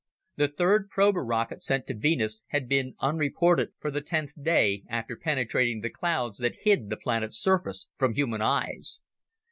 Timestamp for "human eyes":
8.15-9.01